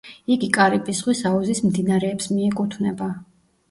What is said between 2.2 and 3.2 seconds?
მიეკუთვნება.